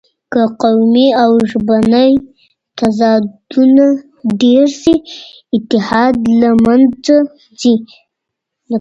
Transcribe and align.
که 0.31 0.41
قومي 0.61 1.07
او 1.23 1.31
ژبني 1.49 2.09
تضادونه 2.77 3.85
ډېر 4.41 4.65
شي، 4.81 4.95
اتحاد 5.55 6.15
له 6.41 6.49
منځه 6.65 7.17
ځي. 7.59 7.75